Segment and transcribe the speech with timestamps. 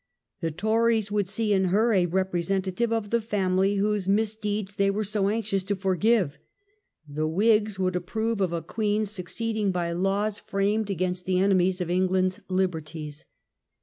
[0.41, 5.03] The Tories would see in her a representative of the family whose misdeeds they were
[5.03, 6.39] so anxious to forgive.
[7.07, 10.51] The Whigs would approve of a queen succeeding by laws Il6 PERSONAL CHARACTER OF ANNE.
[10.51, 13.25] framed against the enemies of England's liberties.